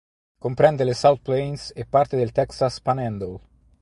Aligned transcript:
Comprende 0.39 0.83
le 0.83 0.95
South 0.95 1.21
Plains 1.21 1.71
e 1.75 1.85
parte 1.85 2.17
del 2.17 2.31
Texas 2.31 2.81
Panhandle. 2.81 3.39